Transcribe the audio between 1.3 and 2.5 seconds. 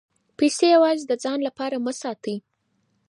لپاره مه ساتئ.